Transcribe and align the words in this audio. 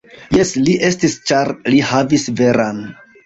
Jes, 0.35 0.53
li 0.67 0.73
estis 0.87 1.17
ĉar 1.31 1.51
li 1.73 1.83
havis 1.91 2.27
veran. 2.41 2.81